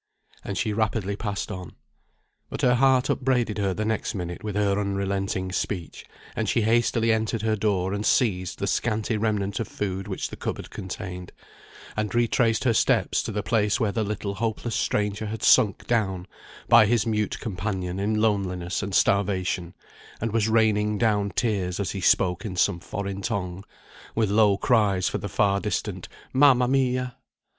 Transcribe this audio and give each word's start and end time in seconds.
And 0.43 0.57
she 0.57 0.73
rapidly 0.73 1.15
passed 1.15 1.51
on. 1.51 1.75
But 2.49 2.63
her 2.63 2.73
heart 2.73 3.07
upbraided 3.11 3.59
her 3.59 3.71
the 3.75 3.85
next 3.85 4.15
minute 4.15 4.43
with 4.43 4.55
her 4.55 4.79
unrelenting 4.79 5.51
speech, 5.51 6.07
and 6.35 6.49
she 6.49 6.63
hastily 6.63 7.11
entered 7.13 7.43
her 7.43 7.55
door 7.55 7.93
and 7.93 8.03
seized 8.03 8.57
the 8.57 8.65
scanty 8.65 9.15
remnant 9.15 9.59
of 9.59 9.67
food 9.67 10.07
which 10.07 10.29
the 10.31 10.35
cupboard 10.35 10.71
contained, 10.71 11.31
and 11.95 12.15
retraced 12.15 12.63
her 12.63 12.73
steps 12.73 13.21
to 13.21 13.31
the 13.31 13.43
place 13.43 13.79
where 13.79 13.91
the 13.91 14.03
little 14.03 14.33
hopeless 14.33 14.73
stranger 14.73 15.27
had 15.27 15.43
sunk 15.43 15.85
down 15.85 16.25
by 16.67 16.87
his 16.87 17.05
mute 17.05 17.39
companion 17.39 17.99
in 17.99 18.19
loneliness 18.19 18.81
and 18.81 18.95
starvation, 18.95 19.75
and 20.19 20.31
was 20.31 20.49
raining 20.49 20.97
down 20.97 21.29
tears 21.29 21.79
as 21.79 21.91
he 21.91 22.01
spoke 22.01 22.43
in 22.43 22.55
some 22.55 22.79
foreign 22.79 23.21
tongue, 23.21 23.63
with 24.15 24.31
low 24.31 24.57
cries 24.57 25.07
for 25.07 25.19
the 25.19 25.29
far 25.29 25.59
distant 25.59 26.07
"Mamma 26.33 26.67
mia!" 26.67 27.17